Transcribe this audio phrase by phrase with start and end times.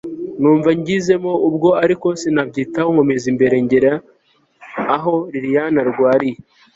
[0.41, 3.91] numva ngizemo ubwo ariko sinabyitaho nkomeze imbere ngere
[4.95, 6.39] aho lilian arwariye